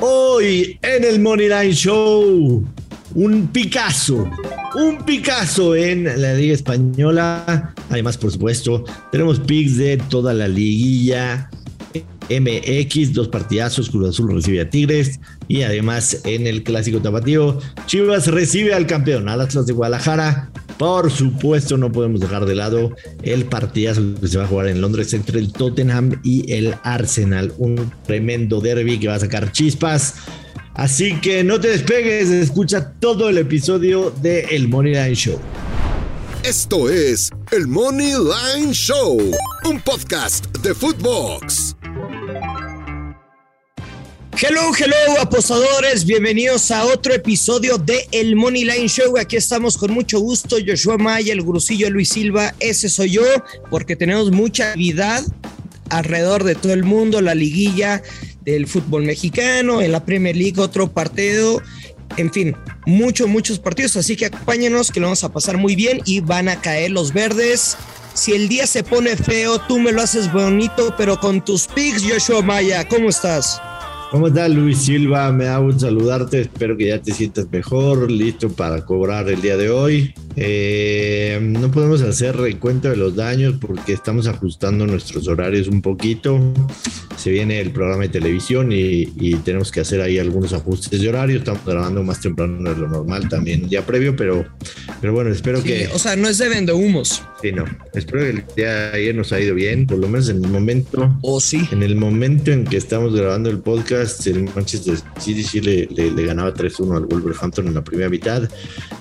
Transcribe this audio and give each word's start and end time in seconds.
Hoy 0.00 0.78
en 0.82 1.02
el 1.02 1.18
Moneyline 1.18 1.72
Show, 1.72 2.64
un 3.14 3.48
Picasso, 3.48 4.30
un 4.76 4.98
Picasso 5.04 5.74
en 5.74 6.04
la 6.04 6.34
Liga 6.34 6.54
Española. 6.54 7.74
Además, 7.90 8.16
por 8.16 8.30
supuesto, 8.30 8.84
tenemos 9.10 9.40
picks 9.40 9.76
de 9.76 9.96
toda 9.96 10.32
la 10.34 10.46
liguilla. 10.46 11.50
MX, 12.30 13.12
dos 13.12 13.28
partidazos, 13.28 13.90
Cruz 13.90 14.10
Azul 14.10 14.32
recibe 14.32 14.60
a 14.60 14.70
Tigres 14.70 15.18
y 15.48 15.62
además 15.62 16.20
en 16.24 16.46
el 16.46 16.62
clásico 16.62 17.00
tapatío, 17.00 17.58
Chivas 17.86 18.26
recibe 18.26 18.74
al 18.74 18.86
campeón, 18.86 19.28
al 19.28 19.40
Atlas 19.40 19.66
de 19.66 19.72
Guadalajara. 19.72 20.50
Por 20.78 21.10
supuesto, 21.10 21.76
no 21.76 21.90
podemos 21.90 22.20
dejar 22.20 22.46
de 22.46 22.54
lado 22.54 22.94
el 23.22 23.44
partidazo 23.46 24.00
que 24.20 24.28
se 24.28 24.38
va 24.38 24.44
a 24.44 24.46
jugar 24.46 24.68
en 24.68 24.80
Londres 24.80 25.12
entre 25.12 25.40
el 25.40 25.52
Tottenham 25.52 26.20
y 26.22 26.52
el 26.52 26.74
Arsenal. 26.84 27.52
Un 27.58 27.92
tremendo 28.06 28.60
derby 28.60 28.98
que 28.98 29.08
va 29.08 29.16
a 29.16 29.20
sacar 29.20 29.50
chispas. 29.50 30.14
Así 30.74 31.20
que 31.20 31.42
no 31.42 31.58
te 31.58 31.68
despegues, 31.68 32.30
escucha 32.30 32.92
todo 33.00 33.28
el 33.28 33.38
episodio 33.38 34.14
de 34.22 34.42
El 34.52 34.68
Money 34.68 34.94
Line 34.94 35.14
Show. 35.14 35.40
Esto 36.44 36.88
es 36.88 37.30
El 37.50 37.66
Money 37.66 38.12
Line 38.12 38.72
Show, 38.72 39.18
un 39.68 39.80
podcast 39.80 40.46
de 40.58 40.72
Footbox. 40.72 41.67
Hello, 44.40 44.70
hello, 44.78 45.20
apostadores. 45.20 46.04
Bienvenidos 46.04 46.70
a 46.70 46.84
otro 46.84 47.12
episodio 47.12 47.76
de 47.76 48.06
El 48.12 48.36
Money 48.36 48.64
Line 48.64 48.86
Show. 48.86 49.18
Aquí 49.18 49.34
estamos 49.34 49.76
con 49.76 49.90
mucho 49.90 50.20
gusto. 50.20 50.58
Joshua 50.64 50.96
Maya, 50.96 51.32
el 51.32 51.42
grusillo 51.42 51.90
Luis 51.90 52.10
Silva. 52.10 52.54
Ese 52.60 52.88
soy 52.88 53.10
yo, 53.10 53.24
porque 53.68 53.96
tenemos 53.96 54.30
mucha 54.30 54.68
actividad 54.68 55.24
alrededor 55.90 56.44
de 56.44 56.54
todo 56.54 56.72
el 56.72 56.84
mundo. 56.84 57.20
La 57.20 57.34
liguilla 57.34 58.00
del 58.42 58.68
fútbol 58.68 59.02
mexicano, 59.02 59.82
en 59.82 59.90
la 59.90 60.04
Premier 60.04 60.36
League, 60.36 60.60
otro 60.60 60.92
partido. 60.92 61.60
En 62.16 62.32
fin, 62.32 62.56
muchos, 62.86 63.26
muchos 63.26 63.58
partidos. 63.58 63.96
Así 63.96 64.14
que 64.14 64.26
acompáñenos, 64.26 64.92
que 64.92 65.00
lo 65.00 65.06
vamos 65.06 65.24
a 65.24 65.32
pasar 65.32 65.56
muy 65.56 65.74
bien 65.74 66.00
y 66.04 66.20
van 66.20 66.48
a 66.48 66.60
caer 66.60 66.92
los 66.92 67.12
verdes. 67.12 67.76
Si 68.14 68.34
el 68.34 68.48
día 68.48 68.68
se 68.68 68.84
pone 68.84 69.16
feo, 69.16 69.58
tú 69.62 69.80
me 69.80 69.90
lo 69.90 70.00
haces 70.00 70.32
bonito, 70.32 70.94
pero 70.96 71.18
con 71.18 71.44
tus 71.44 71.66
pics, 71.66 72.04
Joshua 72.08 72.40
Maya, 72.40 72.86
¿cómo 72.86 73.08
estás? 73.08 73.60
¿Cómo 74.10 74.28
estás, 74.28 74.50
Luis 74.50 74.78
Silva? 74.78 75.30
Me 75.32 75.44
da 75.44 75.58
gusto 75.58 75.80
saludarte. 75.80 76.40
Espero 76.40 76.78
que 76.78 76.86
ya 76.86 77.02
te 77.02 77.12
sientas 77.12 77.46
mejor, 77.52 78.10
listo 78.10 78.48
para 78.48 78.82
cobrar 78.86 79.28
el 79.28 79.42
día 79.42 79.58
de 79.58 79.68
hoy. 79.68 80.14
Eh, 80.34 81.38
no 81.42 81.70
podemos 81.70 82.00
hacer 82.00 82.34
recuento 82.34 82.88
de 82.88 82.96
los 82.96 83.16
daños 83.16 83.56
porque 83.60 83.92
estamos 83.92 84.26
ajustando 84.26 84.86
nuestros 84.86 85.28
horarios 85.28 85.68
un 85.68 85.82
poquito. 85.82 86.40
Se 87.18 87.30
viene 87.30 87.60
el 87.60 87.72
programa 87.72 88.04
de 88.04 88.08
televisión 88.10 88.70
y, 88.72 89.12
y, 89.18 89.34
tenemos 89.44 89.72
que 89.72 89.80
hacer 89.80 90.00
ahí 90.00 90.18
algunos 90.18 90.52
ajustes 90.52 91.00
de 91.00 91.08
horario. 91.08 91.38
Estamos 91.38 91.64
grabando 91.66 92.02
más 92.04 92.20
temprano 92.20 92.70
de 92.72 92.78
lo 92.78 92.88
normal 92.88 93.28
también, 93.28 93.68
ya 93.68 93.84
previo, 93.84 94.14
pero, 94.16 94.46
pero 95.00 95.12
bueno, 95.12 95.30
espero 95.30 95.58
Sí, 95.60 95.64
que. 95.68 95.88
O 95.92 95.98
sea, 95.98 96.14
no 96.16 96.28
es 96.28 96.38
de 96.38 96.48
vende 96.48 96.72
humos. 96.72 97.22
Sí, 97.42 97.52
no. 97.52 97.64
Espero 97.92 98.20
que 98.20 98.30
el 98.30 98.44
día 98.56 98.72
de 98.90 98.96
ayer 98.98 99.14
nos 99.14 99.32
ha 99.32 99.40
ido 99.40 99.54
bien, 99.54 99.86
por 99.86 99.98
lo 99.98 100.08
menos 100.08 100.28
en 100.28 100.44
el 100.44 100.50
momento. 100.50 101.12
O 101.22 101.40
sí. 101.40 101.68
En 101.72 101.82
el 101.82 101.96
momento 101.96 102.52
en 102.52 102.64
que 102.64 102.76
estamos 102.76 103.14
grabando 103.14 103.50
el 103.50 103.58
podcast, 103.58 104.24
el 104.28 104.44
Manchester 104.54 104.96
City 105.20 105.42
sí 105.42 105.60
le, 105.60 105.86
le- 105.86 106.12
le 106.12 106.24
ganaba 106.24 106.54
3-1 106.54 106.96
al 106.96 107.06
Wolverhampton 107.06 107.66
en 107.66 107.74
la 107.74 107.82
primera 107.84 108.08
mitad. 108.08 108.48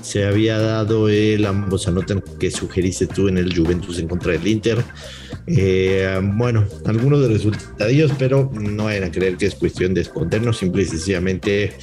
Se 0.01 0.25
había 0.25 0.57
dado 0.59 1.07
el 1.09 1.45
ambos 1.45 1.87
anotan 1.87 2.23
que 2.39 2.49
sugeriste 2.51 3.05
tú 3.07 3.27
en 3.27 3.37
el 3.37 3.55
Juventus 3.55 3.99
en 3.99 4.07
contra 4.07 4.31
del 4.33 4.47
Inter. 4.47 4.83
Eh, 5.47 6.19
bueno, 6.35 6.65
algunos 6.85 7.21
de 7.21 7.29
los 7.29 7.37
resultados, 7.43 8.06
pero 8.17 8.49
no 8.53 8.85
vayan 8.85 9.05
a 9.05 9.11
creer 9.11 9.37
que 9.37 9.47
es 9.47 9.55
cuestión 9.55 9.93
de 9.93 10.01
escondernos, 10.01 10.57
simple 10.57 10.83
y 10.83 10.85
sencillamente 10.85 11.73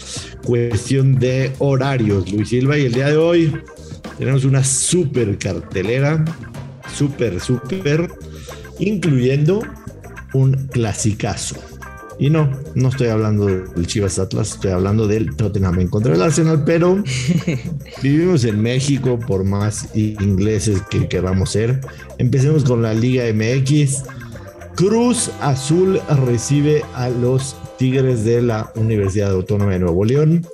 cuestión 0.45 1.19
de 1.19 1.53
horarios. 1.59 2.31
Luis 2.33 2.49
Silva, 2.49 2.79
y 2.79 2.87
el 2.87 2.93
día 2.93 3.09
de 3.09 3.17
hoy 3.17 3.55
tenemos 4.19 4.45
una 4.45 4.63
super 4.63 5.37
cartelera, 5.39 6.25
súper, 6.95 7.41
súper, 7.41 8.11
incluyendo 8.79 9.63
un 10.33 10.69
clasicazo. 10.69 11.57
Y 12.19 12.31
no, 12.31 12.49
no 12.75 12.89
estoy 12.89 13.09
hablando 13.09 13.47
del 13.47 13.87
Chivas 13.87 14.19
Atlas, 14.19 14.53
estoy 14.53 14.71
hablando 14.71 15.09
del 15.09 15.35
Tottenham 15.35 15.81
en 15.81 15.89
contra 15.89 16.13
del 16.13 16.23
Arsenal, 16.23 16.63
pero 16.65 17.03
vivimos 18.03 18.45
en 18.45 18.63
México, 18.63 19.19
por 19.19 19.45
más 19.45 19.89
ingleses 19.95 20.81
que 20.91 21.09
queramos 21.09 21.51
ser. 21.51 21.81
Empecemos 22.19 22.65
con 22.65 22.83
la 22.83 22.95
Liga 22.95 23.25
MX. 23.33 24.05
Cruz 24.75 25.31
Azul 25.41 26.01
recibe 26.27 26.83
a 26.95 27.09
los 27.09 27.57
Tigres 27.79 28.25
de 28.25 28.43
la 28.43 28.73
Universidad 28.77 29.31
Autónoma 29.31 29.73
de 29.73 29.79
Nuevo 29.79 30.05
León. 30.05 30.47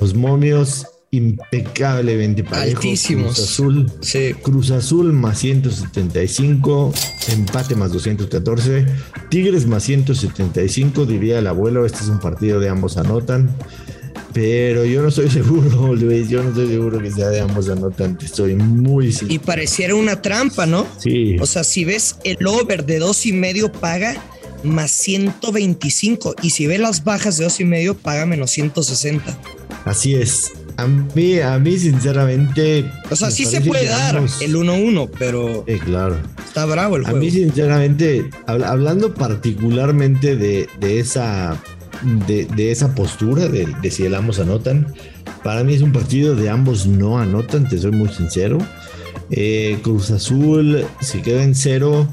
Los 0.00 0.14
momios 0.14 0.86
impecablemente 1.10 2.42
parejos. 2.44 2.76
Altísimos. 2.76 3.34
Cruz 3.34 3.38
Azul 3.40 3.92
Sí. 4.00 4.34
Cruz 4.42 4.70
Azul 4.70 5.12
más 5.12 5.38
175, 5.38 6.92
empate 7.32 7.76
más 7.76 7.92
214, 7.92 8.86
Tigres 9.28 9.66
más 9.66 9.84
175, 9.84 11.06
diría 11.06 11.38
el 11.38 11.46
abuelo, 11.46 11.86
este 11.86 11.98
es 11.98 12.08
un 12.08 12.18
partido 12.18 12.58
de 12.58 12.68
ambos 12.68 12.96
anotan, 12.96 13.54
pero 14.34 14.84
yo 14.84 15.00
no 15.00 15.08
estoy 15.08 15.30
seguro, 15.30 15.94
Luis, 15.94 16.28
yo 16.28 16.42
no 16.42 16.50
estoy 16.50 16.68
seguro 16.68 16.98
que 17.00 17.10
sea 17.10 17.28
de 17.30 17.40
ambos 17.40 17.68
anotan, 17.70 18.18
estoy 18.22 18.54
muy 18.56 19.06
Y 19.06 19.12
sí. 19.12 19.38
pareciera 19.38 19.94
una 19.94 20.20
trampa, 20.20 20.66
¿no? 20.66 20.86
Sí, 20.98 21.36
O 21.40 21.46
sea, 21.46 21.64
si 21.64 21.84
ves 21.86 22.16
el 22.24 22.46
over 22.46 22.84
de 22.84 22.98
dos 22.98 23.24
y 23.24 23.32
medio, 23.32 23.72
paga 23.72 24.14
más 24.64 24.90
125. 24.90 26.34
Y 26.42 26.50
si 26.50 26.66
ves 26.66 26.80
las 26.80 27.04
bajas 27.04 27.36
de 27.38 27.44
dos 27.44 27.60
y 27.60 27.64
medio, 27.64 27.94
paga 27.96 28.26
menos 28.26 28.50
160. 28.50 29.38
así 29.84 30.14
es. 30.14 30.52
A 30.76 30.88
mí, 30.88 31.38
a 31.38 31.56
mí 31.60 31.78
sinceramente... 31.78 32.90
O 33.08 33.14
sea, 33.14 33.30
sí 33.30 33.44
se 33.44 33.60
puede 33.60 33.84
dar 33.86 34.16
ambos- 34.16 34.40
el 34.42 34.56
1-1, 34.56 35.08
pero 35.18 35.64
Sí, 35.68 35.78
claro. 35.78 36.16
está 36.44 36.64
bravo 36.64 36.96
el 36.96 37.02
A 37.04 37.10
juego. 37.10 37.24
mí, 37.24 37.30
sinceramente, 37.30 38.28
habla- 38.48 38.70
hablando 38.70 39.14
particularmente 39.14 40.34
de, 40.34 40.68
de 40.80 40.98
esa, 40.98 41.56
de, 42.26 42.70
esa 42.70 42.94
postura, 42.94 43.48
de, 43.48 43.90
si 43.90 44.04
el 44.04 44.14
ambos 44.14 44.40
anotan, 44.40 44.94
para 45.42 45.64
mí 45.64 45.74
es 45.74 45.82
un 45.82 45.92
partido 45.92 46.34
de 46.34 46.50
ambos 46.50 46.86
no 46.86 47.18
anotan, 47.18 47.68
te 47.68 47.78
soy 47.78 47.92
muy 47.92 48.08
sincero. 48.08 48.58
Eh, 49.30 49.78
Cruz 49.82 50.10
Azul, 50.10 50.84
si 51.00 51.20
queda 51.22 51.42
en 51.42 51.54
cero 51.54 52.06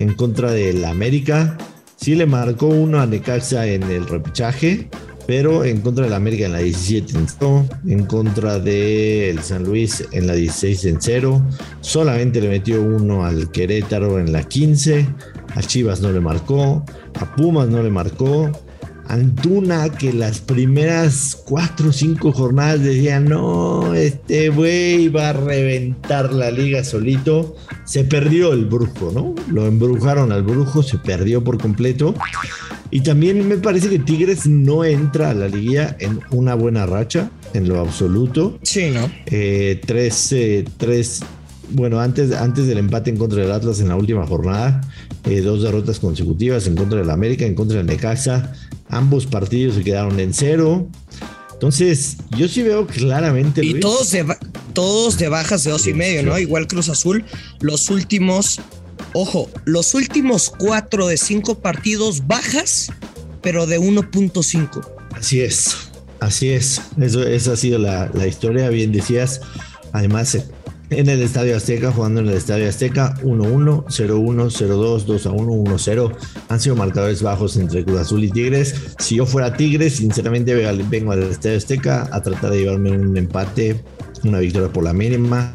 en 0.00 0.14
contra 0.14 0.52
del 0.52 0.84
América, 0.84 1.56
sí 1.96 2.14
le 2.14 2.26
marcó 2.26 2.66
uno 2.66 3.00
a 3.00 3.06
Necaxa 3.06 3.66
en 3.66 3.82
el 3.84 4.06
repechaje, 4.06 4.88
pero 5.26 5.64
en 5.64 5.82
contra 5.82 6.04
del 6.04 6.14
América 6.14 6.46
en 6.46 6.52
la 6.52 6.60
17 6.60 7.18
en 7.18 7.28
cero, 7.28 7.68
en 7.86 8.04
contra 8.06 8.58
del 8.58 9.42
San 9.42 9.64
Luis 9.64 10.04
en 10.12 10.26
la 10.26 10.34
16 10.34 10.84
en 10.86 11.02
cero, 11.02 11.42
solamente 11.80 12.40
le 12.40 12.48
metió 12.48 12.80
uno 12.82 13.26
al 13.26 13.50
Querétaro 13.50 14.18
en 14.18 14.32
la 14.32 14.42
15, 14.42 15.06
a 15.54 15.62
Chivas 15.62 16.00
no 16.00 16.12
le 16.12 16.20
marcó, 16.20 16.84
a 17.20 17.36
Pumas 17.36 17.68
no 17.68 17.82
le 17.82 17.90
marcó, 17.90 18.50
Antuna 19.08 19.88
que 19.88 20.12
las 20.12 20.40
primeras 20.40 21.34
cuatro 21.46 21.88
o 21.88 21.92
cinco 21.92 22.30
jornadas 22.30 22.82
decían 22.82 23.24
no, 23.24 23.94
este 23.94 24.50
güey 24.50 25.08
va 25.08 25.30
a 25.30 25.32
reventar 25.32 26.32
la 26.32 26.50
liga 26.50 26.84
solito, 26.84 27.56
se 27.86 28.04
perdió 28.04 28.52
el 28.52 28.66
brujo, 28.66 29.10
¿no? 29.14 29.34
Lo 29.50 29.66
embrujaron 29.66 30.30
al 30.30 30.42
brujo, 30.42 30.82
se 30.82 30.98
perdió 30.98 31.42
por 31.42 31.56
completo. 31.56 32.14
Y 32.90 33.00
también 33.00 33.48
me 33.48 33.56
parece 33.56 33.88
que 33.88 33.98
Tigres 33.98 34.46
no 34.46 34.84
entra 34.84 35.30
a 35.30 35.34
la 35.34 35.48
liga 35.48 35.96
en 36.00 36.20
una 36.30 36.54
buena 36.54 36.84
racha, 36.84 37.30
en 37.54 37.66
lo 37.66 37.80
absoluto. 37.80 38.58
Sí, 38.62 38.90
¿no? 38.90 39.10
Eh, 39.26 39.80
tres, 39.86 40.32
eh, 40.32 40.64
tres, 40.76 41.20
bueno, 41.70 42.00
antes, 42.00 42.32
antes 42.32 42.66
del 42.66 42.78
empate 42.78 43.10
en 43.10 43.16
contra 43.16 43.40
del 43.40 43.52
Atlas 43.52 43.80
en 43.80 43.88
la 43.88 43.96
última 43.96 44.26
jornada, 44.26 44.80
eh, 45.24 45.40
dos 45.40 45.62
derrotas 45.62 45.98
consecutivas 45.98 46.66
en 46.66 46.76
contra 46.76 46.98
del 46.98 47.10
América, 47.10 47.44
en 47.44 47.54
contra 47.54 47.78
del 47.78 47.86
Necaxa. 47.86 48.52
Ambos 48.88 49.26
partidos 49.26 49.76
se 49.76 49.84
quedaron 49.84 50.18
en 50.20 50.32
cero. 50.32 50.88
Entonces, 51.52 52.18
yo 52.36 52.48
sí 52.48 52.62
veo 52.62 52.86
claramente. 52.86 53.64
Y 53.64 53.80
todos 53.80 54.10
de, 54.12 54.24
todos 54.72 55.18
de 55.18 55.28
bajas 55.28 55.64
de 55.64 55.72
dos 55.72 55.86
y 55.86 55.94
medio. 55.94 56.22
¿no? 56.22 56.38
Igual 56.38 56.68
Cruz 56.68 56.88
Azul, 56.88 57.24
los 57.60 57.90
últimos, 57.90 58.60
ojo, 59.12 59.50
los 59.64 59.94
últimos 59.94 60.52
cuatro 60.56 61.08
de 61.08 61.16
cinco 61.16 61.58
partidos 61.58 62.26
bajas, 62.26 62.92
pero 63.42 63.66
de 63.66 63.80
1.5. 63.80 64.88
Así 65.16 65.40
es, 65.40 65.76
así 66.20 66.50
es. 66.50 66.80
Eso, 67.00 67.26
esa 67.26 67.54
ha 67.54 67.56
sido 67.56 67.78
la, 67.78 68.08
la 68.14 68.26
historia, 68.26 68.68
bien 68.68 68.92
decías. 68.92 69.40
Además, 69.92 70.38
en 70.90 71.08
el 71.08 71.20
Estadio 71.22 71.56
Azteca, 71.56 71.92
jugando 71.92 72.20
en 72.20 72.28
el 72.28 72.34
Estadio 72.34 72.68
Azteca, 72.68 73.14
1-1, 73.22 73.84
0-1, 73.86 74.50
0-2, 74.50 75.04
2-1, 75.06 75.64
1-0. 75.64 76.12
Han 76.48 76.60
sido 76.60 76.76
marcadores 76.76 77.22
bajos 77.22 77.56
entre 77.56 77.84
Cruz 77.84 78.00
Azul 78.00 78.24
y 78.24 78.30
Tigres. 78.30 78.74
Si 78.98 79.16
yo 79.16 79.26
fuera 79.26 79.54
Tigres, 79.56 79.96
sinceramente 79.96 80.54
ve- 80.54 80.84
vengo 80.88 81.12
al 81.12 81.22
Estadio 81.24 81.58
Azteca 81.58 82.08
a 82.12 82.22
tratar 82.22 82.50
de 82.52 82.60
llevarme 82.60 82.90
un 82.92 83.16
empate, 83.16 83.82
una 84.24 84.38
victoria 84.38 84.68
por 84.72 84.84
la 84.84 84.92
mínima. 84.92 85.54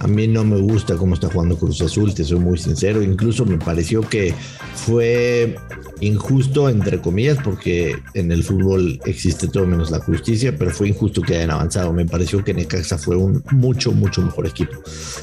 A 0.00 0.06
mí 0.06 0.26
no 0.26 0.44
me 0.44 0.58
gusta 0.58 0.96
cómo 0.96 1.14
está 1.14 1.28
jugando 1.28 1.58
Cruz 1.58 1.82
Azul, 1.82 2.14
te 2.14 2.24
soy 2.24 2.38
muy 2.38 2.58
sincero. 2.58 3.02
Incluso 3.02 3.44
me 3.44 3.58
pareció 3.58 4.00
que 4.00 4.34
fue 4.74 5.56
injusto, 6.00 6.70
entre 6.70 7.02
comillas, 7.02 7.36
porque 7.44 7.96
en 8.14 8.32
el 8.32 8.42
fútbol 8.42 8.98
existe 9.04 9.46
todo 9.48 9.66
menos 9.66 9.90
la 9.90 10.00
justicia, 10.00 10.56
pero 10.56 10.70
fue 10.70 10.88
injusto 10.88 11.20
que 11.20 11.36
hayan 11.36 11.50
avanzado. 11.50 11.92
Me 11.92 12.06
pareció 12.06 12.42
que 12.42 12.54
Necaxa 12.54 12.96
fue 12.96 13.16
un 13.16 13.44
mucho, 13.50 13.92
mucho 13.92 14.22
mejor 14.22 14.46
equipo. 14.46 14.72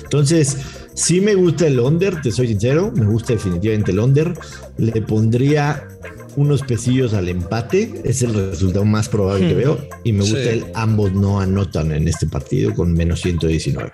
Entonces, 0.03 0.57
sí 0.93 1.21
me 1.21 1.33
gusta 1.33 1.65
el 1.65 1.79
under, 1.79 2.21
te 2.21 2.31
soy 2.31 2.49
sincero, 2.49 2.91
me 2.95 3.05
gusta 3.05 3.33
definitivamente 3.33 3.91
el 3.91 3.99
under. 3.99 4.33
Le 4.77 5.01
pondría 5.01 5.87
unos 6.35 6.61
pesillos 6.61 7.15
al 7.15 7.29
empate, 7.29 7.99
es 8.03 8.21
el 8.21 8.35
resultado 8.35 8.85
más 8.85 9.09
probable 9.09 9.47
que 9.47 9.55
hmm. 9.55 9.57
veo, 9.57 9.87
y 10.03 10.13
me 10.13 10.21
gusta 10.21 10.51
el 10.51 10.65
ambos 10.75 11.11
no 11.13 11.39
anotan 11.39 11.91
en 11.91 12.07
este 12.07 12.27
partido 12.27 12.75
con 12.75 12.93
menos 12.93 13.21
119. 13.21 13.91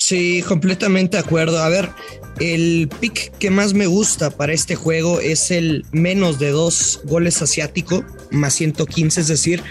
Sí, 0.00 0.42
completamente 0.48 1.18
de 1.18 1.22
acuerdo. 1.22 1.62
A 1.62 1.68
ver, 1.68 1.90
el 2.40 2.88
pick 3.00 3.36
que 3.36 3.50
más 3.50 3.74
me 3.74 3.86
gusta 3.86 4.30
para 4.30 4.54
este 4.54 4.74
juego 4.74 5.20
es 5.20 5.50
el 5.50 5.84
menos 5.92 6.38
de 6.38 6.50
dos 6.50 7.02
goles 7.04 7.42
asiático, 7.42 8.02
más 8.30 8.54
115, 8.54 9.20
es 9.20 9.28
decir, 9.28 9.62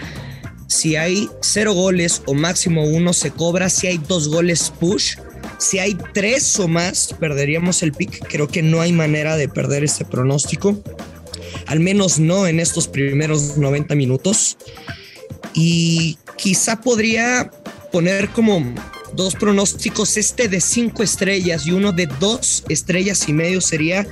si 0.68 0.94
hay 0.94 1.28
cero 1.42 1.74
goles 1.74 2.22
o 2.26 2.34
máximo 2.34 2.84
uno 2.84 3.12
se 3.12 3.32
cobra, 3.32 3.68
si 3.68 3.88
hay 3.88 3.98
dos 3.98 4.28
goles 4.28 4.72
push, 4.78 5.16
si 5.58 5.80
hay 5.80 5.98
tres 6.14 6.60
o 6.60 6.68
más 6.68 7.12
perderíamos 7.18 7.82
el 7.82 7.92
pick. 7.92 8.24
Creo 8.28 8.46
que 8.46 8.62
no 8.62 8.80
hay 8.80 8.92
manera 8.92 9.36
de 9.36 9.48
perder 9.48 9.82
este 9.82 10.04
pronóstico, 10.04 10.80
al 11.66 11.80
menos 11.80 12.20
no 12.20 12.46
en 12.46 12.60
estos 12.60 12.86
primeros 12.86 13.58
90 13.58 13.96
minutos. 13.96 14.56
Y 15.54 16.18
quizá 16.36 16.80
podría 16.80 17.50
poner 17.90 18.28
como 18.28 18.72
dos 19.20 19.34
pronósticos, 19.34 20.16
este 20.16 20.48
de 20.48 20.62
cinco 20.62 21.02
estrellas 21.02 21.66
y 21.66 21.72
uno 21.72 21.92
de 21.92 22.06
dos 22.06 22.64
estrellas 22.70 23.28
y 23.28 23.34
medio 23.34 23.60
sería 23.60 24.06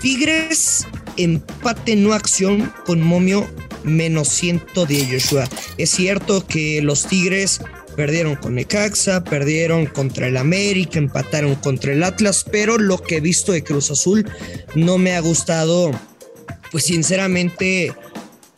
Tigres 0.00 0.86
empate 1.16 1.96
no 1.96 2.12
acción 2.12 2.72
con 2.86 3.00
momio 3.00 3.44
menos 3.82 4.28
100 4.28 4.66
de 4.86 5.06
Joshua. 5.10 5.48
Es 5.78 5.90
cierto 5.90 6.46
que 6.46 6.80
los 6.80 7.06
Tigres 7.06 7.60
perdieron 7.96 8.36
con 8.36 8.54
Necaxa, 8.54 9.24
perdieron 9.24 9.86
contra 9.86 10.28
el 10.28 10.36
América, 10.36 11.00
empataron 11.00 11.56
contra 11.56 11.92
el 11.92 12.04
Atlas, 12.04 12.44
pero 12.48 12.78
lo 12.78 12.98
que 12.98 13.16
he 13.16 13.20
visto 13.20 13.50
de 13.50 13.64
Cruz 13.64 13.90
Azul 13.90 14.30
no 14.76 14.96
me 14.96 15.16
ha 15.16 15.20
gustado, 15.20 15.90
pues 16.70 16.84
sinceramente 16.84 17.92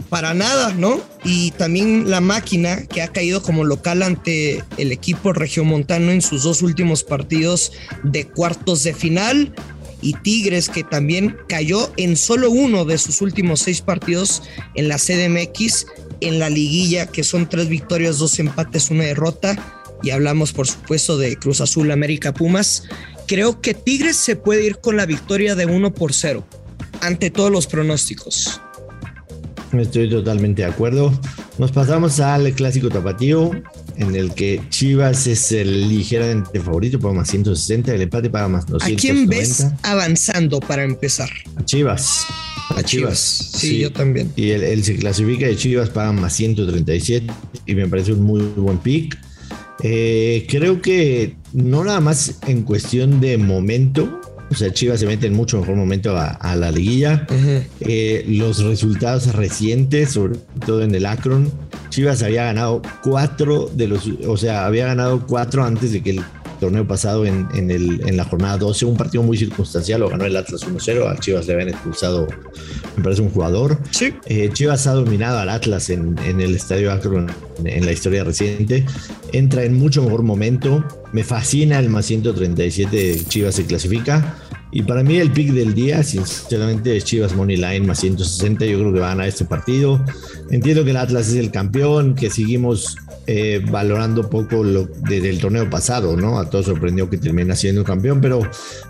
para 0.08 0.34
nada, 0.34 0.72
¿no? 0.74 1.00
Y 1.24 1.50
también 1.52 2.10
la 2.10 2.20
máquina 2.20 2.86
que 2.86 3.02
ha 3.02 3.08
caído 3.08 3.42
como 3.42 3.64
local 3.64 4.02
ante 4.02 4.62
el 4.76 4.92
equipo 4.92 5.32
regiomontano 5.32 6.10
en 6.12 6.22
sus 6.22 6.42
dos 6.42 6.62
últimos 6.62 7.04
partidos 7.04 7.72
de 8.02 8.26
cuartos 8.26 8.82
de 8.82 8.94
final. 8.94 9.54
Y 10.02 10.12
Tigres 10.12 10.68
que 10.68 10.84
también 10.84 11.36
cayó 11.48 11.90
en 11.96 12.16
solo 12.16 12.50
uno 12.50 12.84
de 12.84 12.98
sus 12.98 13.22
últimos 13.22 13.60
seis 13.60 13.80
partidos 13.80 14.42
en 14.74 14.88
la 14.88 14.98
CDMX, 14.98 15.86
en 16.20 16.38
la 16.38 16.50
liguilla, 16.50 17.06
que 17.06 17.24
son 17.24 17.48
tres 17.48 17.68
victorias, 17.68 18.18
dos 18.18 18.38
empates, 18.38 18.90
una 18.90 19.04
derrota. 19.04 19.56
Y 20.02 20.10
hablamos, 20.10 20.52
por 20.52 20.68
supuesto, 20.68 21.16
de 21.16 21.36
Cruz 21.36 21.60
Azul, 21.60 21.90
América 21.90 22.34
Pumas. 22.34 22.84
Creo 23.26 23.60
que 23.60 23.74
Tigres 23.74 24.16
se 24.16 24.36
puede 24.36 24.64
ir 24.64 24.78
con 24.78 24.96
la 24.96 25.06
victoria 25.06 25.54
de 25.54 25.66
1 25.66 25.94
por 25.94 26.12
0 26.12 26.46
ante 27.00 27.30
todos 27.30 27.50
los 27.50 27.66
pronósticos. 27.66 28.60
Estoy 29.80 30.08
totalmente 30.08 30.62
de 30.62 30.68
acuerdo. 30.68 31.12
Nos 31.58 31.72
pasamos 31.72 32.20
al 32.20 32.52
clásico 32.52 32.88
tapatío, 32.88 33.50
en 33.96 34.14
el 34.14 34.34
que 34.34 34.60
Chivas 34.68 35.26
es 35.26 35.52
el 35.52 35.88
ligeramente 35.88 36.60
favorito, 36.60 36.98
paga 37.00 37.14
más 37.14 37.28
160, 37.28 37.94
el 37.94 38.02
empate 38.02 38.28
paga 38.28 38.48
más 38.48 38.66
290. 38.66 38.94
¿A 38.94 39.00
quién 39.00 39.28
ves 39.28 39.66
avanzando 39.82 40.60
para 40.60 40.82
empezar? 40.82 41.30
A 41.56 41.64
Chivas. 41.64 42.26
A, 42.70 42.82
Chivas. 42.82 43.18
Sí, 43.18 43.78
yo 43.78 43.92
también. 43.92 44.32
Y 44.36 44.50
él, 44.50 44.84
se 44.84 44.96
clasifica 44.96 45.46
de 45.46 45.56
Chivas, 45.56 45.88
paga 45.88 46.12
más 46.12 46.34
137 46.34 47.32
y 47.64 47.74
me 47.74 47.86
parece 47.86 48.12
un 48.12 48.22
muy 48.22 48.42
buen 48.56 48.78
pick. 48.78 49.18
Eh, 49.82 50.46
creo 50.48 50.80
que 50.82 51.36
no 51.52 51.84
nada 51.84 52.00
más 52.00 52.38
en 52.46 52.62
cuestión 52.62 53.20
de 53.20 53.38
momento, 53.38 54.20
o 54.50 54.54
sea, 54.54 54.72
Chivas 54.72 55.00
se 55.00 55.06
mete 55.06 55.26
en 55.26 55.34
mucho 55.34 55.58
mejor 55.60 55.76
momento 55.76 56.16
a, 56.16 56.56
la 56.56 56.70
liguilla. 56.70 57.26
Eh, 57.80 58.24
los 58.28 58.62
resultados 58.62 59.34
recientes, 59.34 60.12
sobre 60.12 60.38
todo 60.64 60.82
en 60.82 60.94
el 60.94 61.06
Akron, 61.06 61.50
Chivas 61.90 62.22
había 62.22 62.44
ganado 62.44 62.82
cuatro 63.02 63.70
de 63.72 63.88
los, 63.88 64.06
o 64.26 64.36
sea, 64.36 64.66
había 64.66 64.86
ganado 64.86 65.26
cuatro 65.26 65.64
antes 65.64 65.92
de 65.92 66.02
que 66.02 66.10
el 66.10 66.20
torneo 66.58 66.86
pasado 66.86 67.26
en, 67.26 67.48
el, 67.54 68.02
en 68.06 68.16
la 68.16 68.24
jornada 68.24 68.56
12, 68.58 68.84
un 68.86 68.96
partido 68.96 69.22
muy 69.22 69.36
circunstancial, 69.36 70.00
lo 70.00 70.08
ganó 70.08 70.24
el 70.24 70.36
Atlas 70.36 70.66
1-0, 70.66 71.10
a 71.10 71.18
Chivas 71.18 71.46
le 71.46 71.54
habían 71.54 71.68
expulsado, 71.70 72.26
me 72.96 73.02
parece, 73.02 73.22
un 73.22 73.30
jugador. 73.30 73.78
Sí. 73.90 74.14
Eh, 74.26 74.50
Chivas 74.52 74.86
ha 74.86 74.92
dominado 74.92 75.38
al 75.38 75.48
Atlas 75.48 75.90
en, 75.90 76.18
en 76.24 76.40
el 76.40 76.54
estadio 76.54 76.92
Akron 76.92 77.30
en 77.64 77.86
la 77.86 77.92
historia 77.92 78.24
reciente, 78.24 78.84
entra 79.32 79.64
en 79.64 79.74
mucho 79.74 80.02
mejor 80.02 80.22
momento, 80.22 80.84
me 81.12 81.24
fascina 81.24 81.78
el 81.78 81.88
más 81.88 82.06
137 82.06 83.24
Chivas 83.28 83.54
se 83.54 83.64
clasifica. 83.64 84.36
Y 84.72 84.82
para 84.82 85.02
mí 85.02 85.16
el 85.16 85.30
pick 85.30 85.52
del 85.52 85.74
día, 85.74 86.02
sinceramente, 86.02 86.96
es 86.96 87.04
Chivas 87.04 87.34
Money 87.34 87.56
Line 87.56 87.80
más 87.80 88.00
160. 88.00 88.66
Yo 88.66 88.78
creo 88.80 88.92
que 88.92 89.00
van 89.00 89.20
a 89.20 89.26
este 89.26 89.44
partido. 89.44 90.04
Entiendo 90.50 90.84
que 90.84 90.90
el 90.90 90.96
Atlas 90.96 91.28
es 91.28 91.36
el 91.36 91.50
campeón, 91.50 92.14
que 92.14 92.28
seguimos 92.28 92.96
eh, 93.26 93.64
valorando 93.70 94.28
poco 94.30 94.62
lo, 94.62 94.86
desde 94.86 95.30
el 95.30 95.40
torneo 95.40 95.68
pasado, 95.68 96.16
¿no? 96.16 96.38
A 96.38 96.48
todos 96.48 96.66
sorprendió 96.66 97.10
que 97.10 97.18
termina 97.18 97.56
siendo 97.56 97.84
campeón, 97.84 98.20
pero 98.20 98.40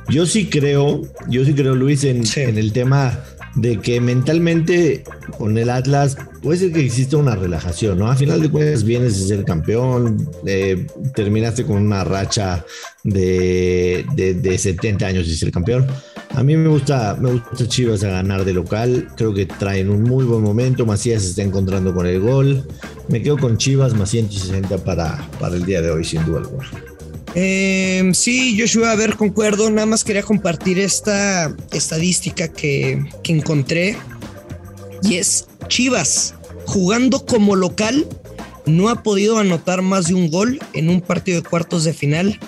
yo 0.09 0.27
sí 0.27 0.49
creo, 0.49 1.03
yo 1.29 1.45
sí 1.45 1.55
creo, 1.55 1.75
Luis, 1.75 2.05
en, 2.05 2.23
en 2.37 2.59
el 2.59 2.73
tema 2.73 3.19
de 3.57 3.81
que 3.81 4.01
mentalmente 4.01 5.03
con 5.39 5.57
el 5.57 5.71
Atlas 5.71 6.17
puede 6.43 6.59
ser 6.59 6.73
que 6.73 6.85
exista 6.85 7.17
una 7.17 7.35
relajación, 7.35 7.99
¿no? 7.99 8.11
A 8.11 8.15
final 8.15 8.41
de 8.41 8.51
cuentas 8.51 8.85
vienes 8.85 9.19
de 9.19 9.37
ser 9.37 9.45
campeón, 9.45 10.29
eh, 10.47 10.87
terminaste 11.15 11.65
con 11.65 11.79
una 11.79 12.05
racha 12.05 12.65
de, 13.03 14.05
de, 14.15 14.59
70 14.59 15.07
años 15.07 15.27
de 15.27 15.35
ser 15.35 15.51
campeón. 15.51 15.87
A 16.37 16.43
mí 16.43 16.55
me 16.55 16.69
gusta, 16.69 17.17
me 17.19 17.33
gusta 17.33 17.67
Chivas 17.67 18.05
a 18.05 18.09
ganar 18.09 18.45
de 18.45 18.53
local, 18.53 19.09
creo 19.17 19.33
que 19.33 19.47
traen 19.47 19.89
un 19.89 20.03
muy 20.03 20.23
buen 20.27 20.43
momento, 20.43 20.85
Macías 20.85 21.23
se 21.23 21.31
está 21.31 21.43
encontrando 21.43 21.95
con 21.95 22.07
el 22.07 22.21
gol, 22.21 22.63
me 23.09 23.23
quedo 23.23 23.39
con 23.39 23.57
Chivas 23.57 23.95
más 23.95 24.11
160 24.11 24.77
para, 24.85 25.27
para 25.41 25.57
el 25.57 25.65
día 25.65 25.81
de 25.81 25.91
hoy, 25.91 26.05
sin 26.05 26.27
duda 26.27 26.41
alguna. 26.41 26.69
Eh, 27.35 28.11
sí, 28.13 28.55
Joshua, 28.61 28.93
a 28.93 28.97
ver, 28.97 29.17
concuerdo. 29.17 29.71
Nada 29.71 29.87
más 29.87 30.05
quería 30.05 30.23
compartir 30.23 30.79
esta 30.79 31.55
estadística 31.73 32.49
que, 32.49 33.03
que 33.23 33.33
encontré. 33.33 33.97
Y 35.03 35.15
es 35.15 35.47
Chivas, 35.69 36.35
jugando 36.67 37.25
como 37.25 37.57
local, 37.57 38.07
no 38.67 38.91
ha 38.91 39.03
podido 39.03 39.39
anotar 39.39 39.81
más 39.81 40.09
de 40.09 40.15
un 40.15 40.31
gol 40.31 40.59
en 40.75 40.91
un 40.91 41.01
partido 41.01 41.41
de 41.41 41.49
cuartos 41.49 41.85
de 41.85 41.95
final 41.95 42.39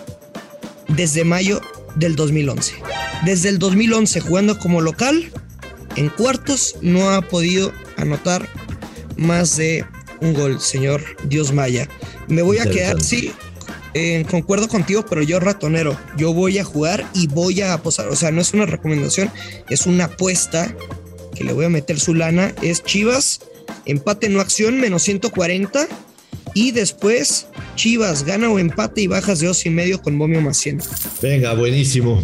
desde 0.88 1.24
mayo 1.24 1.62
del 1.96 2.16
2011. 2.16 2.74
Desde 3.24 3.48
el 3.48 3.58
2011, 3.58 4.20
jugando 4.20 4.58
como 4.58 4.80
local, 4.80 5.30
en 5.96 6.08
cuartos 6.08 6.76
no 6.82 7.10
ha 7.10 7.22
podido 7.22 7.72
anotar 7.96 8.48
más 9.16 9.56
de 9.56 9.84
un 10.20 10.34
gol, 10.34 10.60
señor 10.60 11.02
Dios 11.24 11.52
Maya. 11.52 11.88
Me 12.28 12.42
voy 12.42 12.58
a 12.58 12.70
quedar, 12.70 13.00
sí, 13.02 13.32
eh, 13.94 14.24
concuerdo 14.30 14.68
contigo, 14.68 15.04
pero 15.08 15.22
yo 15.22 15.40
ratonero, 15.40 15.98
yo 16.16 16.32
voy 16.32 16.58
a 16.58 16.64
jugar 16.64 17.04
y 17.14 17.26
voy 17.26 17.60
a 17.62 17.72
apostar. 17.72 18.08
O 18.08 18.16
sea, 18.16 18.30
no 18.30 18.40
es 18.40 18.54
una 18.54 18.66
recomendación, 18.66 19.30
es 19.68 19.86
una 19.86 20.04
apuesta 20.04 20.74
que 21.34 21.44
le 21.44 21.52
voy 21.52 21.64
a 21.64 21.70
meter 21.70 21.98
su 21.98 22.14
lana. 22.14 22.52
Es 22.62 22.84
Chivas, 22.84 23.40
empate 23.84 24.28
no 24.28 24.40
acción, 24.40 24.80
menos 24.80 25.02
140. 25.02 25.88
Y 26.54 26.72
después 26.72 27.46
Chivas 27.76 28.24
gana 28.24 28.50
o 28.50 28.58
empate 28.58 29.02
y 29.02 29.06
bajas 29.06 29.40
de 29.40 29.48
dos 29.48 29.64
y 29.66 29.70
medio 29.70 30.00
con 30.02 30.18
Bomio 30.18 30.40
más 30.40 30.56
100. 30.58 30.80
Venga, 31.22 31.54
buenísimo. 31.54 32.22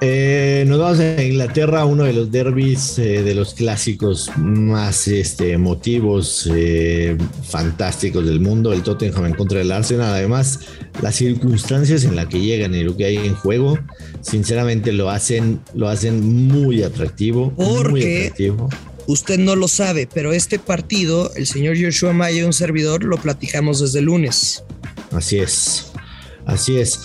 Eh, 0.00 0.64
nos 0.66 0.78
vamos 0.78 1.00
a 1.00 1.22
Inglaterra, 1.22 1.84
uno 1.84 2.04
de 2.04 2.12
los 2.12 2.30
derbis 2.30 2.98
eh, 2.98 3.22
de 3.22 3.34
los 3.34 3.54
clásicos 3.54 4.30
más 4.36 5.08
este, 5.08 5.52
emotivos, 5.52 6.48
eh, 6.52 7.16
fantásticos 7.48 8.26
del 8.26 8.40
mundo, 8.40 8.72
el 8.72 8.82
Tottenham 8.82 9.26
en 9.26 9.34
contra 9.34 9.58
del 9.58 9.72
Arsenal. 9.72 10.12
Además, 10.14 10.60
las 11.00 11.16
circunstancias 11.16 12.04
en 12.04 12.16
las 12.16 12.26
que 12.26 12.40
llegan 12.40 12.74
y 12.74 12.82
lo 12.82 12.96
que 12.96 13.04
hay 13.06 13.16
en 13.16 13.34
juego, 13.34 13.78
sinceramente 14.20 14.92
lo 14.92 15.10
hacen, 15.10 15.60
lo 15.74 15.88
hacen 15.88 16.48
muy 16.48 16.82
atractivo. 16.82 17.52
Porque 17.54 17.90
muy 17.90 18.16
atractivo. 18.16 18.68
usted 19.06 19.38
no 19.38 19.56
lo 19.56 19.68
sabe, 19.68 20.08
pero 20.12 20.32
este 20.32 20.58
partido, 20.58 21.32
el 21.36 21.46
señor 21.46 21.76
Joshua 21.80 22.12
Maya, 22.12 22.44
un 22.44 22.52
servidor, 22.52 23.04
lo 23.04 23.16
platicamos 23.16 23.80
desde 23.80 24.00
el 24.00 24.06
lunes. 24.06 24.64
Así 25.12 25.38
es. 25.38 25.92
Así 26.46 26.76
es. 26.76 27.00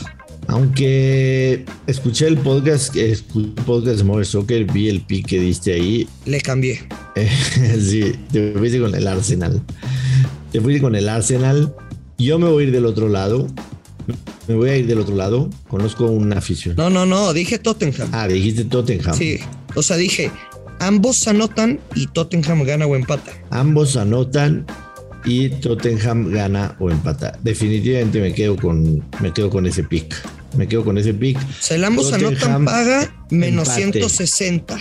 Aunque 0.49 1.63
escuché 1.85 2.25
el 2.25 2.35
podcast, 2.35 2.95
escuché 2.95 3.49
el 3.49 3.53
podcast 3.65 3.97
de 3.99 4.03
More 4.03 4.25
Soccer, 4.25 4.65
vi 4.65 4.89
el 4.89 5.01
pick 5.01 5.27
que 5.27 5.39
diste 5.39 5.73
ahí. 5.73 6.07
Le 6.25 6.41
cambié. 6.41 6.79
sí, 7.79 8.15
te 8.31 8.53
fuiste 8.53 8.79
con 8.79 8.95
el 8.95 9.07
Arsenal. 9.07 9.61
Te 10.51 10.59
fuiste 10.59 10.81
con 10.81 10.95
el 10.95 11.07
Arsenal. 11.07 11.75
Yo 12.17 12.39
me 12.39 12.49
voy 12.49 12.63
a 12.63 12.67
ir 12.67 12.73
del 12.73 12.87
otro 12.87 13.09
lado. 13.09 13.47
me 14.47 14.55
voy 14.55 14.71
a 14.71 14.77
ir 14.77 14.87
del 14.87 14.99
otro 14.99 15.15
lado. 15.15 15.51
Conozco 15.67 16.07
una 16.07 16.39
afición. 16.39 16.75
No, 16.75 16.89
no, 16.89 17.05
no, 17.05 17.31
dije 17.31 17.59
Tottenham. 17.59 18.09
Ah, 18.11 18.27
dijiste 18.27 18.63
Tottenham. 18.63 19.15
Sí, 19.15 19.39
o 19.75 19.83
sea, 19.83 19.97
dije, 19.97 20.31
ambos 20.79 21.27
anotan 21.27 21.79
y 21.93 22.07
Tottenham 22.07 22.63
gana 22.63 22.87
o 22.87 22.95
empata. 22.95 23.33
Ambos 23.51 23.95
anotan 23.97 24.65
y 25.25 25.49
Tottenham 25.49 26.31
gana 26.31 26.75
o 26.79 26.89
empata. 26.89 27.37
Definitivamente 27.43 28.19
me 28.19 28.33
quedo 28.33 28.55
con, 28.55 29.03
me 29.21 29.31
quedo 29.31 29.51
con 29.51 29.67
ese 29.67 29.83
pick. 29.83 30.15
Me 30.57 30.67
quedo 30.67 30.83
con 30.83 30.97
ese 30.97 31.13
pick. 31.13 31.39
El 31.69 31.83
ambos 31.83 32.11
anotan 32.13 32.65
paga 32.65 33.13
menos 33.29 33.69
160. 33.69 34.77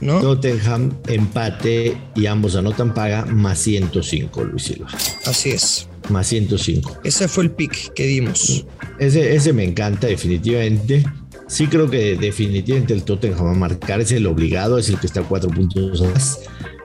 ¿No? 0.00 0.20
Tottenham 0.20 0.96
empate 1.08 1.96
y 2.14 2.26
ambos 2.26 2.54
anotan 2.54 2.94
paga 2.94 3.24
más 3.26 3.58
105, 3.58 4.44
Luis 4.44 4.62
Silva. 4.62 4.88
Así 5.26 5.50
es. 5.50 5.88
Más 6.08 6.28
105. 6.28 7.00
Ese 7.02 7.26
fue 7.26 7.44
el 7.44 7.50
pick 7.50 7.92
que 7.94 8.06
dimos. 8.06 8.64
Ese, 9.00 9.34
ese 9.34 9.52
me 9.52 9.64
encanta 9.64 10.06
definitivamente. 10.06 11.04
Sí 11.48 11.66
creo 11.66 11.90
que 11.90 12.14
definitivamente 12.14 12.92
el 12.94 13.02
Tottenham 13.02 13.46
va 13.46 13.50
a 13.52 13.54
marcar, 13.54 14.00
es 14.00 14.12
el 14.12 14.26
obligado, 14.26 14.78
es 14.78 14.90
el 14.90 15.00
que 15.00 15.06
está 15.06 15.20
a 15.20 15.24
cuatro 15.24 15.50
puntos 15.50 16.02
más. 16.02 16.40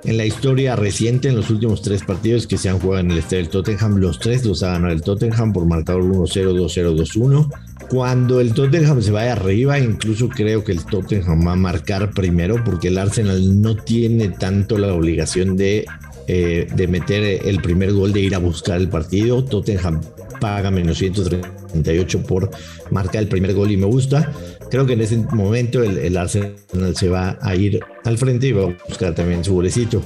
En 0.05 0.17
la 0.17 0.25
historia 0.25 0.75
reciente, 0.75 1.29
en 1.29 1.35
los 1.35 1.49
últimos 1.49 1.81
tres 1.81 2.03
partidos 2.03 2.45
que 2.47 2.57
se 2.57 2.69
han 2.69 2.79
jugado 2.79 3.01
en 3.01 3.11
el 3.11 3.19
estadio 3.19 3.43
del 3.43 3.49
Tottenham, 3.49 3.97
los 3.97 4.19
tres 4.19 4.45
los 4.45 4.63
ha 4.63 4.71
ganado 4.71 4.93
el 4.93 5.01
Tottenham 5.01 5.53
por 5.53 5.65
marcador 5.65 6.03
1-0, 6.03 6.53
2-0, 6.53 6.95
2-1. 6.95 7.49
Cuando 7.89 8.39
el 8.39 8.53
Tottenham 8.53 9.01
se 9.01 9.11
vaya 9.11 9.33
arriba, 9.33 9.79
incluso 9.79 10.29
creo 10.29 10.63
que 10.63 10.71
el 10.71 10.85
Tottenham 10.85 11.47
va 11.47 11.53
a 11.53 11.55
marcar 11.55 12.11
primero 12.11 12.63
porque 12.63 12.87
el 12.87 12.97
Arsenal 12.97 13.61
no 13.61 13.75
tiene 13.75 14.29
tanto 14.29 14.77
la 14.77 14.93
obligación 14.93 15.55
de, 15.55 15.85
eh, 16.27 16.67
de 16.75 16.87
meter 16.87 17.41
el 17.45 17.61
primer 17.61 17.93
gol, 17.93 18.13
de 18.13 18.21
ir 18.21 18.35
a 18.35 18.39
buscar 18.39 18.77
el 18.77 18.89
partido. 18.89 19.43
Tottenham 19.43 20.01
paga 20.39 20.71
menos 20.71 20.97
138 20.97 22.23
por 22.23 22.49
marcar 22.91 23.23
el 23.23 23.29
primer 23.29 23.53
gol 23.53 23.71
y 23.71 23.77
me 23.77 23.85
gusta. 23.85 24.31
Creo 24.69 24.85
que 24.85 24.93
en 24.93 25.01
ese 25.01 25.17
momento 25.31 25.83
el, 25.83 26.17
Arsenal 26.17 26.55
se 26.95 27.07
va 27.07 27.37
a 27.41 27.55
ir 27.55 27.79
al 28.03 28.17
frente 28.17 28.47
y 28.47 28.51
va 28.51 28.63
a 28.63 28.75
buscar 28.87 29.13
también 29.13 29.43
su 29.43 29.53
golecito. 29.53 30.01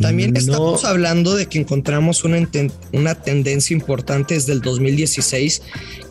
También 0.00 0.36
estamos 0.36 0.84
hablando 0.84 1.34
de 1.34 1.46
que 1.46 1.58
encontramos 1.58 2.24
una, 2.24 2.46
una 2.92 3.14
tendencia 3.14 3.74
importante 3.74 4.34
desde 4.34 4.52
el 4.52 4.60
2016, 4.60 5.62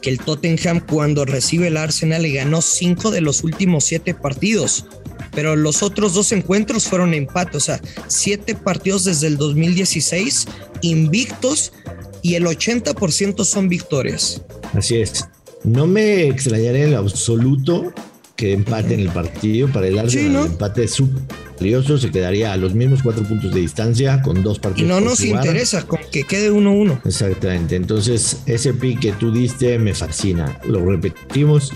que 0.01 0.10
el 0.10 0.20
Tottenham 0.20 0.80
cuando 0.80 1.25
recibe 1.25 1.68
el 1.68 1.77
Arsenal 1.77 2.24
le 2.24 2.32
ganó 2.32 2.62
cinco 2.62 3.12
de 3.12 3.22
los 3.22 3.44
últimos 3.44 3.86
siete 3.86 4.13
partidos, 4.13 4.86
pero 5.34 5.56
los 5.56 5.84
otros 5.84 6.13
dos 6.13 6.32
encuentros 6.32 6.86
fueron 6.86 7.13
empate, 7.13 7.58
o 7.58 7.60
sea, 7.60 7.80
siete 8.08 8.56
partidos 8.56 9.04
desde 9.04 9.27
el 9.27 9.38
2016 9.38 10.48
invictos 10.82 11.74
y 12.22 12.36
el 12.36 12.46
80% 12.46 13.44
son 13.44 13.70
victorias. 13.70 14.42
Así 14.74 14.98
es. 14.98 15.25
No 15.63 15.88
me 15.88 16.27
extrañaría 16.27 16.86
en 16.86 16.94
absoluto 16.96 17.94
que 18.36 18.54
empaten 18.54 19.00
el 19.00 19.10
partido. 19.10 19.68
Para 19.72 19.88
el 19.88 19.98
Arsenal 19.98 20.46
el 20.46 20.51
empate 20.51 20.84
es 20.86 20.92
súper 20.92 21.24
valioso. 21.60 21.98
Se 21.98 22.12
quedaría 22.12 22.54
a 22.54 22.58
los 22.58 22.74
mismos 22.74 23.02
cuatro 23.04 23.24
puntos 23.24 23.54
de 23.54 23.62
distancia 23.62 24.22
con 24.22 24.44
dos 24.44 24.60
partidos. 24.60 24.90
Y 24.90 24.94
no 24.94 25.00
nos 25.00 25.22
interesa 25.22 25.84
con 25.84 26.00
que 26.12 26.24
quede 26.24 26.52
1-1. 26.52 27.02
Exactamente. 27.06 27.76
Entonces, 27.76 28.42
ese 28.46 28.74
pick 28.74 29.00
que 29.00 29.12
tú 29.14 29.32
diste 29.32 29.78
me 29.80 29.94
fascina. 29.94 30.60
Lo 30.68 30.86
repetimos. 30.86 31.72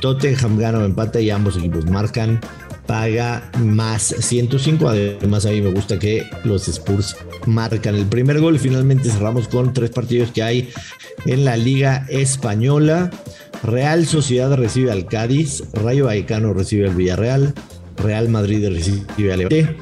Tottenham 0.00 0.58
gana 0.58 0.78
o 0.78 0.84
empata 0.84 1.20
y 1.20 1.30
ambos 1.30 1.56
equipos 1.56 1.86
marcan 1.86 2.40
paga 2.86 3.50
más 3.58 4.14
105. 4.18 4.88
Además, 4.88 5.46
a 5.46 5.50
mí 5.50 5.60
me 5.60 5.70
gusta 5.70 5.98
que 5.98 6.28
los 6.44 6.68
Spurs 6.68 7.16
marcan 7.46 7.94
el 7.94 8.06
primer 8.06 8.40
gol. 8.40 8.58
Finalmente 8.58 9.10
cerramos 9.10 9.48
con 9.48 9.72
tres 9.72 9.90
partidos 9.90 10.30
que 10.30 10.42
hay 10.42 10.70
en 11.26 11.44
la 11.44 11.56
Liga 11.56 12.06
Española. 12.08 13.10
Real 13.62 14.06
Sociedad 14.06 14.54
recibe 14.54 14.92
al 14.92 15.06
Cádiz, 15.06 15.64
Rayo 15.72 16.04
Vallecano 16.06 16.52
recibe 16.52 16.86
al 16.86 16.94
Villarreal, 16.94 17.54
Real 17.96 18.28
Madrid 18.28 18.68
recibe 18.68 19.32
al 19.32 19.38
Levante. 19.38 19.76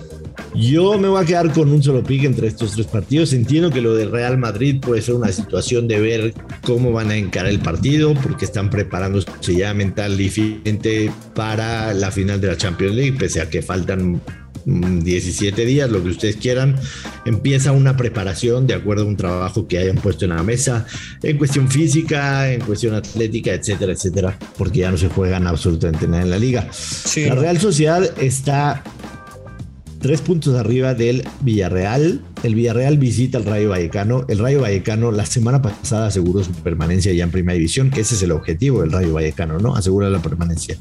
Yo 0.55 0.99
me 0.99 1.09
voy 1.09 1.23
a 1.23 1.27
quedar 1.27 1.51
con 1.53 1.71
un 1.73 1.83
solo 1.83 2.03
pick 2.03 2.25
entre 2.25 2.49
estos 2.49 2.73
tres 2.73 2.87
partidos. 2.87 3.33
Entiendo 3.33 3.71
que 3.71 3.81
lo 3.81 3.95
del 3.95 4.11
Real 4.11 4.39
Madrid 4.39 4.81
puede 4.81 5.01
ser 5.01 5.15
una 5.15 5.33
situación 5.33 5.89
de 5.89 6.01
ver 6.01 6.35
cómo 6.63 6.93
van 6.93 7.11
a 7.11 7.17
encarar 7.17 7.51
el 7.51 7.59
partido, 7.59 8.15
porque 8.15 8.45
están 8.45 8.69
preparándose 8.69 9.29
ya 9.57 9.73
mental 9.73 10.17
diferente 10.17 11.11
para 11.35 11.95
la 11.95 12.11
final 12.11 12.41
de 12.41 12.49
la 12.49 12.57
Champions 12.57 12.95
League, 12.95 13.17
pese 13.19 13.41
a 13.41 13.49
que 13.49 13.63
faltan 13.63 14.21
17 14.65 15.65
días, 15.65 15.91
lo 15.91 16.03
que 16.03 16.11
ustedes 16.11 16.37
quieran, 16.37 16.77
empieza 17.25 17.73
una 17.73 17.97
preparación 17.97 18.67
de 18.67 18.75
acuerdo 18.75 19.05
a 19.05 19.07
un 19.07 19.17
trabajo 19.17 19.67
que 19.67 19.79
hayan 19.79 19.97
puesto 19.97 20.25
en 20.25 20.31
la 20.31 20.43
mesa, 20.43 20.87
en 21.23 21.39
cuestión 21.39 21.69
física, 21.69 22.53
en 22.53 22.61
cuestión 22.61 22.95
atlética, 22.95 23.53
etcétera, 23.53 23.93
etcétera, 23.93 24.39
porque 24.57 24.81
ya 24.81 24.91
no 24.91 24.97
se 24.97 25.09
juegan 25.09 25.47
absolutamente 25.47 26.07
nada 26.07 26.23
en 26.23 26.31
la 26.31 26.39
liga. 26.39 26.69
la 27.17 27.35
Real 27.35 27.59
Sociedad 27.59 28.03
está 28.21 28.83
tres 30.03 30.21
puntos 30.21 30.55
arriba 30.57 30.95
del 30.95 31.25
Villarreal. 31.41 32.21
El 32.43 32.55
Villarreal 32.57 32.99
visita 32.99 33.39
al 33.39 33.45
Rayo 33.45 33.71
Vallecano. 33.71 34.27
El 34.29 34.41
Rayo 34.41 34.61
Vallecano 34.61 35.13
la 35.13 35.25
semana 35.25 35.63
pasada 35.63 36.09
aseguró 36.09 36.43
su 36.43 36.53
permanencia 36.53 37.13
ya 37.13 37.25
en 37.25 37.31
Primera 37.31 37.55
División, 37.55 37.91
que 37.91 38.01
ese 38.01 38.17
es 38.17 38.23
el 38.23 38.33
objetivo 38.33 38.81
del 38.81 38.91
Rayo 38.91 39.15
Vallecano, 39.15 39.59
¿no? 39.59 39.77
Asegura 39.77 40.11
la 40.11 40.21
permanencia. 40.21 40.77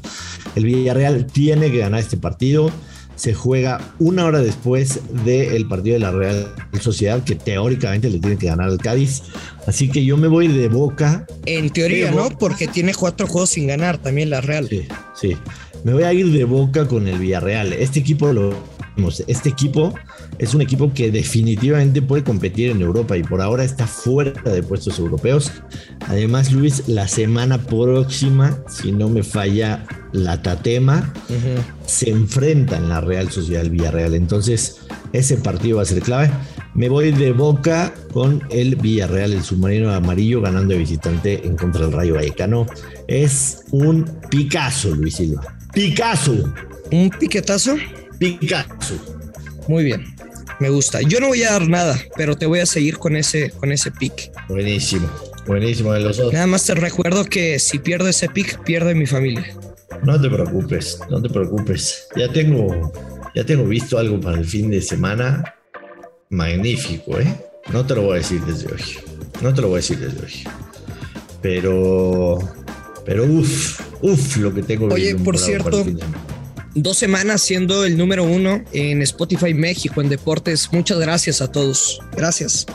El 0.56 0.64
Villarreal 0.64 1.26
tiene 1.26 1.70
que 1.70 1.78
ganar 1.78 2.00
este 2.00 2.16
partido. 2.16 2.70
Se 3.16 3.34
juega 3.34 3.80
una 3.98 4.24
hora 4.24 4.40
después 4.40 5.00
del 5.24 5.68
partido 5.68 5.94
de 5.94 6.00
la 6.00 6.10
Real 6.10 6.54
Sociedad, 6.80 7.22
que 7.22 7.34
teóricamente 7.34 8.10
le 8.10 8.18
tiene 8.18 8.36
que 8.36 8.46
ganar 8.46 8.68
al 8.68 8.78
Cádiz. 8.78 9.22
Así 9.66 9.88
que 9.90 10.04
yo 10.04 10.16
me 10.16 10.28
voy 10.28 10.48
de 10.48 10.68
boca. 10.68 11.26
En 11.46 11.70
teoría, 11.70 12.10
¿no? 12.10 12.30
Porque 12.38 12.66
tiene 12.66 12.94
cuatro 12.94 13.26
juegos 13.26 13.50
sin 13.50 13.66
ganar 13.66 13.98
también 13.98 14.30
la 14.30 14.40
Real. 14.40 14.66
Sí, 14.68 14.86
sí. 15.14 15.36
Me 15.84 15.92
voy 15.92 16.04
a 16.04 16.12
ir 16.12 16.30
de 16.30 16.44
boca 16.44 16.86
con 16.86 17.08
el 17.08 17.18
Villarreal. 17.18 17.72
Este 17.72 17.98
equipo 18.00 18.32
lo 18.32 18.54
este 19.26 19.48
equipo 19.48 19.94
es 20.38 20.54
un 20.54 20.60
equipo 20.60 20.92
que 20.92 21.10
definitivamente 21.10 22.02
puede 22.02 22.24
competir 22.24 22.70
en 22.70 22.80
Europa 22.80 23.16
y 23.16 23.22
por 23.22 23.40
ahora 23.40 23.64
está 23.64 23.86
fuera 23.86 24.32
de 24.42 24.62
puestos 24.62 24.98
europeos. 24.98 25.50
Además, 26.08 26.52
Luis, 26.52 26.88
la 26.88 27.08
semana 27.08 27.58
próxima, 27.58 28.58
si 28.68 28.92
no 28.92 29.08
me 29.08 29.22
falla 29.22 29.84
la 30.12 30.42
Tatema, 30.42 31.12
se 31.86 32.10
enfrenta 32.10 32.76
en 32.76 32.88
la 32.88 33.00
Real 33.00 33.30
Sociedad 33.30 33.62
del 33.62 33.70
Villarreal. 33.70 34.14
Entonces, 34.14 34.80
ese 35.12 35.36
partido 35.36 35.76
va 35.78 35.82
a 35.82 35.86
ser 35.86 36.02
clave. 36.02 36.30
Me 36.74 36.88
voy 36.88 37.12
de 37.12 37.32
boca 37.32 37.94
con 38.12 38.42
el 38.50 38.76
Villarreal, 38.76 39.32
el 39.32 39.42
submarino 39.42 39.92
amarillo, 39.92 40.40
ganando 40.40 40.72
de 40.72 40.78
visitante 40.78 41.46
en 41.46 41.56
contra 41.56 41.86
del 41.86 41.92
Rayo 41.92 42.14
Vallecano. 42.14 42.66
Es 43.06 43.64
un 43.70 44.04
Picasso, 44.30 44.94
Luis 44.94 45.16
Silva. 45.16 45.56
Picasso. 45.72 46.52
¿Un 46.90 47.10
piquetazo? 47.18 47.76
Picasso. 48.22 48.94
Muy 49.66 49.82
bien. 49.82 50.14
Me 50.60 50.68
gusta. 50.68 51.02
Yo 51.02 51.18
no 51.18 51.26
voy 51.26 51.42
a 51.42 51.50
dar 51.50 51.68
nada, 51.68 52.00
pero 52.16 52.36
te 52.36 52.46
voy 52.46 52.60
a 52.60 52.66
seguir 52.66 52.98
con 52.98 53.16
ese, 53.16 53.50
con 53.50 53.72
ese 53.72 53.90
pick. 53.90 54.30
Buenísimo. 54.48 55.08
Buenísimo 55.46 55.92
de 55.92 56.00
los 56.00 56.18
dos. 56.18 56.32
Nada 56.32 56.46
más 56.46 56.64
te 56.64 56.76
recuerdo 56.76 57.24
que 57.24 57.58
si 57.58 57.80
pierdo 57.80 58.08
ese 58.08 58.28
pick, 58.28 58.62
pierde 58.62 58.94
mi 58.94 59.06
familia. 59.06 59.56
No 60.04 60.20
te 60.20 60.30
preocupes, 60.30 61.00
no 61.10 61.20
te 61.20 61.28
preocupes. 61.30 62.06
Ya 62.16 62.28
tengo, 62.28 62.92
ya 63.34 63.44
tengo 63.44 63.64
visto 63.64 63.98
algo 63.98 64.20
para 64.20 64.38
el 64.38 64.44
fin 64.44 64.70
de 64.70 64.80
semana. 64.80 65.56
Magnífico, 66.30 67.18
¿eh? 67.18 67.26
No 67.72 67.84
te 67.84 67.96
lo 67.96 68.02
voy 68.02 68.12
a 68.12 68.16
decir 68.18 68.40
desde 68.42 68.72
hoy. 68.72 68.82
No 69.42 69.52
te 69.52 69.62
lo 69.62 69.68
voy 69.68 69.76
a 69.76 69.78
decir 69.78 69.98
desde 69.98 70.24
hoy. 70.24 70.44
Pero, 71.40 72.38
pero 73.04 73.24
uff, 73.24 73.80
uff, 74.00 74.36
lo 74.36 74.54
que 74.54 74.62
tengo. 74.62 74.86
Oye, 74.86 75.16
por 75.16 75.36
cierto, 75.36 75.84
dos 76.74 76.96
semanas 76.96 77.42
siendo 77.42 77.84
el 77.84 77.96
número 77.96 78.24
uno 78.24 78.62
en 78.72 79.02
Spotify 79.02 79.54
México 79.54 80.00
en 80.00 80.08
deportes. 80.08 80.68
Muchas 80.72 80.98
gracias 80.98 81.40
a 81.40 81.50
todos. 81.50 82.00
Gracias. 82.16 82.66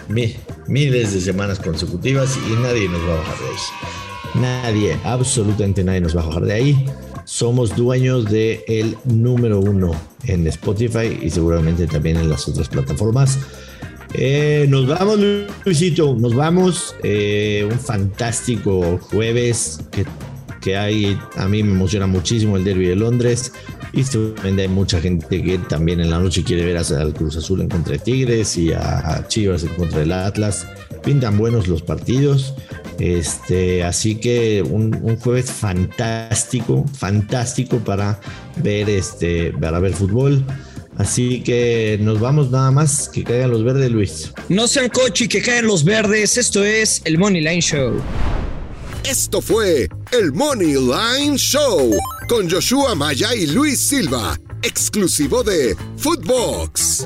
miles 0.67 1.13
de 1.13 1.21
semanas 1.21 1.59
consecutivas 1.59 2.37
y 2.47 2.53
nadie 2.61 2.87
nos 2.89 3.01
va 3.01 3.13
a 3.13 3.17
bajar 3.17 3.37
de 3.37 3.45
ahí. 3.45 4.41
Nadie, 4.41 4.97
absolutamente 5.03 5.83
nadie 5.83 6.01
nos 6.01 6.15
va 6.15 6.21
a 6.21 6.25
bajar 6.27 6.45
de 6.45 6.53
ahí. 6.53 6.85
Somos 7.25 7.75
dueños 7.75 8.25
del 8.25 8.61
el 8.67 8.97
número 9.05 9.59
uno 9.59 9.91
en 10.25 10.47
Spotify 10.47 11.19
y 11.21 11.29
seguramente 11.29 11.87
también 11.87 12.17
en 12.17 12.29
las 12.29 12.47
otras 12.47 12.69
plataformas. 12.69 13.37
Eh, 14.13 14.65
nos 14.69 14.87
vamos, 14.87 15.19
Luisito, 15.65 16.15
nos 16.15 16.33
vamos. 16.33 16.95
Eh, 17.03 17.67
un 17.69 17.79
fantástico 17.79 18.99
jueves 19.11 19.79
que, 19.91 20.05
que 20.61 20.77
hay. 20.77 21.19
A 21.35 21.47
mí 21.47 21.63
me 21.63 21.71
emociona 21.71 22.07
muchísimo 22.07 22.55
el 22.55 22.63
Derby 22.63 22.85
de 22.85 22.95
Londres. 22.95 23.51
Y 23.93 24.03
seguramente 24.03 24.63
hay 24.63 24.67
mucha 24.67 24.99
gente 24.99 25.41
que 25.41 25.57
también 25.57 25.99
en 25.99 26.09
la 26.09 26.19
noche 26.19 26.43
quiere 26.43 26.65
ver 26.65 26.77
al 26.77 27.13
Cruz 27.13 27.37
Azul 27.37 27.61
en 27.61 27.69
contra 27.69 27.93
de 27.93 27.99
Tigres 27.99 28.57
y 28.57 28.71
a 28.73 29.25
Chivas 29.27 29.63
en 29.63 29.73
contra 29.75 29.99
del 29.99 30.11
Atlas. 30.11 30.67
Pintan 31.03 31.37
buenos 31.37 31.67
los 31.67 31.81
partidos. 31.81 32.53
Este, 32.99 33.83
así 33.83 34.15
que 34.15 34.63
un, 34.67 35.17
jueves 35.19 35.51
fantástico, 35.51 36.85
fantástico 36.97 37.77
para 37.77 38.19
ver 38.57 38.89
este, 38.89 39.53
para 39.53 39.79
ver 39.79 39.93
fútbol. 39.93 40.43
Así 40.97 41.41
que 41.41 41.99
nos 42.01 42.19
vamos 42.19 42.49
nada 42.49 42.71
más 42.71 43.07
que 43.07 43.23
caigan 43.23 43.51
los 43.51 43.63
verdes, 43.63 43.91
Luis. 43.91 44.33
No 44.49 44.67
sean 44.67 44.89
coche 44.89 45.25
y 45.25 45.27
que 45.27 45.41
caigan 45.41 45.67
los 45.67 45.83
verdes. 45.83 46.37
Esto 46.37 46.63
es 46.63 47.01
el 47.05 47.19
Money 47.19 47.41
Line 47.41 47.61
Show. 47.61 48.01
Esto 49.03 49.41
fue 49.41 49.87
el 50.11 50.33
Money 50.33 50.73
Line 50.73 51.37
Show 51.37 51.93
con 52.27 52.49
Joshua 52.49 52.95
Maya 52.95 53.33
y 53.33 53.47
Luis 53.47 53.79
Silva, 53.79 54.37
exclusivo 54.61 55.43
de 55.43 55.75
Footbox. 55.97 57.05